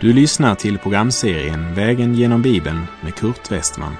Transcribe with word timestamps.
Du 0.00 0.12
lyssnar 0.12 0.54
till 0.54 0.78
programserien 0.78 1.74
Vägen 1.74 2.14
genom 2.14 2.42
Bibeln 2.42 2.80
med 3.02 3.14
Kurt 3.14 3.52
Westman. 3.52 3.94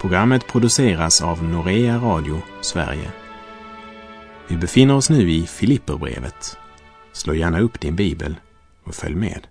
Programmet 0.00 0.46
produceras 0.46 1.22
av 1.22 1.44
Norea 1.44 1.96
Radio 1.96 2.42
Sverige. 2.62 3.10
Vi 4.48 4.56
befinner 4.56 4.96
oss 4.96 5.10
nu 5.10 5.30
i 5.30 5.42
Filipperbrevet. 5.42 6.56
Slå 7.12 7.34
gärna 7.34 7.60
upp 7.60 7.80
din 7.80 7.96
bibel 7.96 8.34
och 8.84 8.94
följ 8.94 9.14
med. 9.14 9.46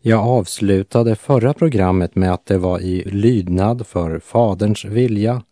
Jag 0.00 0.20
avslutade 0.20 1.16
förra 1.16 1.54
programmet 1.54 2.14
med 2.14 2.32
att 2.32 2.46
det 2.46 2.58
var 2.58 2.80
i 2.80 3.04
lydnad 3.04 3.86
för 3.86 4.18
Faderns 4.18 4.84
vilja 4.84 5.42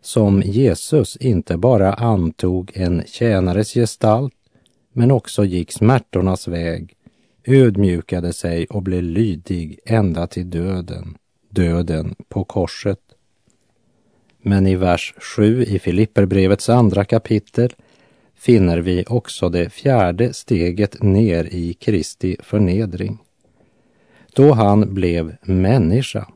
som 0.00 0.42
Jesus 0.42 1.16
inte 1.16 1.56
bara 1.56 1.94
antog 1.94 2.72
en 2.74 3.02
tjänares 3.06 3.74
gestalt 3.74 4.34
men 4.92 5.10
också 5.10 5.44
gick 5.44 5.72
smärtornas 5.72 6.48
väg, 6.48 6.96
ödmjukade 7.44 8.32
sig 8.32 8.66
och 8.66 8.82
blev 8.82 9.02
lydig 9.02 9.78
ända 9.84 10.26
till 10.26 10.50
döden, 10.50 11.16
döden 11.50 12.14
på 12.28 12.44
korset. 12.44 13.00
Men 14.42 14.66
i 14.66 14.76
vers 14.76 15.14
7 15.18 15.64
i 15.64 15.78
Filipperbrevets 15.78 16.68
andra 16.68 17.04
kapitel 17.04 17.72
finner 18.34 18.78
vi 18.78 19.04
också 19.08 19.48
det 19.48 19.70
fjärde 19.70 20.32
steget 20.32 21.02
ner 21.02 21.44
i 21.44 21.74
Kristi 21.74 22.36
förnedring. 22.40 23.18
Då 24.34 24.52
han 24.52 24.94
blev 24.94 25.36
människa. 25.42 26.28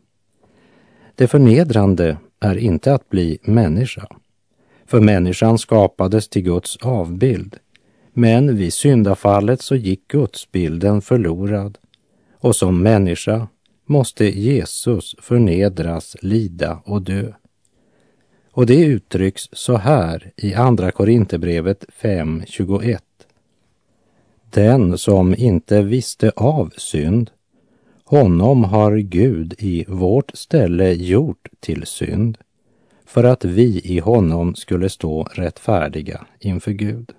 Det 1.14 1.28
förnedrande 1.28 2.16
är 2.40 2.56
inte 2.56 2.94
att 2.94 3.08
bli 3.08 3.38
människa, 3.42 4.06
för 4.86 5.00
människan 5.00 5.58
skapades 5.58 6.28
till 6.28 6.42
Guds 6.42 6.76
avbild. 6.76 7.56
Men 8.16 8.56
vid 8.56 8.72
syndafallet 8.72 9.62
så 9.62 9.76
gick 9.76 10.08
gudsbilden 10.08 11.02
förlorad 11.02 11.78
och 12.32 12.56
som 12.56 12.82
människa 12.82 13.48
måste 13.86 14.24
Jesus 14.24 15.16
förnedras, 15.18 16.16
lida 16.22 16.82
och 16.84 17.02
dö. 17.02 17.32
Och 18.50 18.66
det 18.66 18.84
uttrycks 18.84 19.48
så 19.52 19.76
här 19.76 20.32
i 20.36 20.54
Andra 20.54 20.90
Korinthierbrevet 20.90 21.84
5.21. 22.02 22.98
Den 24.50 24.98
som 24.98 25.34
inte 25.34 25.82
visste 25.82 26.30
av 26.30 26.72
synd, 26.76 27.30
honom 28.04 28.64
har 28.64 28.96
Gud 28.96 29.54
i 29.58 29.84
vårt 29.88 30.30
ställe 30.34 30.92
gjort 30.92 31.48
till 31.60 31.86
synd, 31.86 32.38
för 33.06 33.24
att 33.24 33.44
vi 33.44 33.80
i 33.84 33.98
honom 33.98 34.54
skulle 34.54 34.88
stå 34.88 35.22
rättfärdiga 35.22 36.26
inför 36.40 36.72
Gud. 36.72 37.12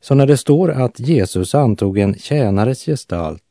Så 0.00 0.14
när 0.14 0.26
det 0.26 0.36
står 0.36 0.70
att 0.70 1.00
Jesus 1.00 1.54
antog 1.54 1.98
en 1.98 2.14
tjänares 2.14 2.84
gestalt 2.84 3.42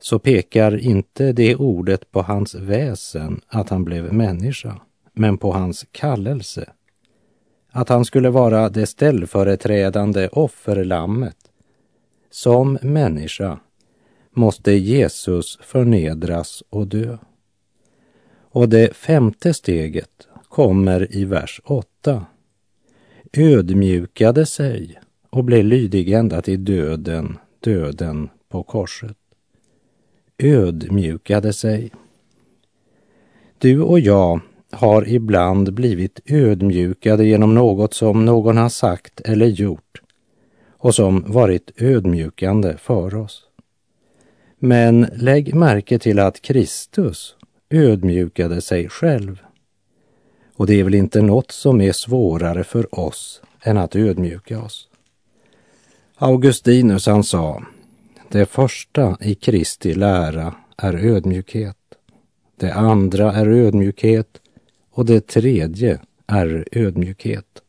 så 0.00 0.18
pekar 0.18 0.78
inte 0.78 1.32
det 1.32 1.56
ordet 1.56 2.10
på 2.10 2.22
hans 2.22 2.54
väsen, 2.54 3.40
att 3.46 3.68
han 3.68 3.84
blev 3.84 4.12
människa, 4.12 4.80
men 5.12 5.38
på 5.38 5.52
hans 5.52 5.86
kallelse. 5.92 6.72
Att 7.72 7.88
han 7.88 8.04
skulle 8.04 8.30
vara 8.30 8.68
det 8.68 8.86
ställföreträdande 8.86 10.28
offerlammet. 10.28 11.36
Som 12.30 12.78
människa 12.82 13.60
måste 14.30 14.72
Jesus 14.72 15.58
förnedras 15.62 16.62
och 16.70 16.86
dö. 16.86 17.18
Och 18.50 18.68
det 18.68 18.96
femte 18.96 19.54
steget 19.54 20.28
kommer 20.48 21.16
i 21.16 21.24
vers 21.24 21.60
8. 21.64 22.26
Ödmjukade 23.32 24.46
sig 24.46 25.00
och 25.30 25.44
blev 25.44 25.64
lydig 25.64 26.12
ända 26.12 26.42
till 26.42 26.64
döden, 26.64 27.38
döden 27.60 28.28
på 28.48 28.62
korset. 28.62 29.16
Ödmjukade 30.38 31.52
sig. 31.52 31.90
Du 33.58 33.80
och 33.80 34.00
jag 34.00 34.40
har 34.70 35.08
ibland 35.08 35.74
blivit 35.74 36.20
ödmjukade 36.26 37.24
genom 37.24 37.54
något 37.54 37.94
som 37.94 38.24
någon 38.24 38.56
har 38.56 38.68
sagt 38.68 39.20
eller 39.20 39.46
gjort 39.46 40.02
och 40.70 40.94
som 40.94 41.32
varit 41.32 41.70
ödmjukande 41.76 42.76
för 42.76 43.14
oss. 43.14 43.42
Men 44.58 45.06
lägg 45.16 45.54
märke 45.54 45.98
till 45.98 46.18
att 46.18 46.42
Kristus 46.42 47.36
ödmjukade 47.70 48.60
sig 48.60 48.88
själv. 48.88 49.40
Och 50.56 50.66
det 50.66 50.80
är 50.80 50.84
väl 50.84 50.94
inte 50.94 51.22
något 51.22 51.50
som 51.50 51.80
är 51.80 51.92
svårare 51.92 52.64
för 52.64 52.98
oss 52.98 53.42
än 53.62 53.78
att 53.78 53.96
ödmjuka 53.96 54.62
oss. 54.62 54.89
Augustinus 56.22 57.06
han 57.06 57.24
sa, 57.24 57.62
det 58.28 58.46
första 58.46 59.16
i 59.20 59.34
Kristi 59.34 59.94
lära 59.94 60.54
är 60.76 60.94
ödmjukhet. 60.94 61.76
Det 62.56 62.74
andra 62.74 63.32
är 63.32 63.46
ödmjukhet 63.46 64.40
och 64.90 65.06
det 65.06 65.26
tredje 65.26 66.00
är 66.26 66.68
ödmjukhet. 66.72 67.62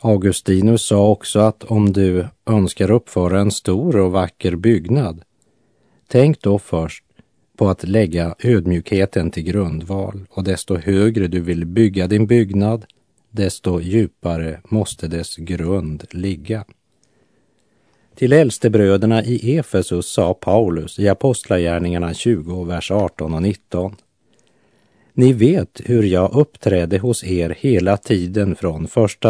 Augustinus 0.00 0.82
sa 0.82 1.08
också 1.08 1.40
att 1.40 1.64
om 1.64 1.92
du 1.92 2.26
önskar 2.46 2.90
uppföra 2.90 3.40
en 3.40 3.50
stor 3.50 3.96
och 3.96 4.12
vacker 4.12 4.56
byggnad, 4.56 5.22
tänk 6.06 6.40
då 6.40 6.58
först 6.58 7.04
på 7.56 7.68
att 7.68 7.84
lägga 7.84 8.34
ödmjukheten 8.38 9.30
till 9.30 9.44
grundval 9.44 10.26
och 10.30 10.44
desto 10.44 10.76
högre 10.76 11.28
du 11.28 11.40
vill 11.40 11.66
bygga 11.66 12.06
din 12.06 12.26
byggnad, 12.26 12.86
desto 13.32 13.80
djupare 13.80 14.60
måste 14.64 15.08
dess 15.08 15.36
grund 15.36 16.04
ligga. 16.10 16.64
Till 18.14 18.32
äldstebröderna 18.32 19.24
i 19.24 19.56
Efesus 19.56 20.06
sa 20.06 20.34
Paulus 20.34 20.98
i 20.98 21.08
Apostlagärningarna 21.08 22.14
20, 22.14 22.64
vers 22.64 22.90
18 22.90 23.34
och 23.34 23.42
19. 23.42 23.96
Ni 25.14 25.32
vet 25.32 25.80
hur 25.84 26.02
jag 26.02 26.34
uppträdde 26.34 26.98
hos 26.98 27.24
er 27.24 27.56
hela 27.58 27.96
tiden 27.96 28.56
från 28.56 28.88
första 28.88 29.20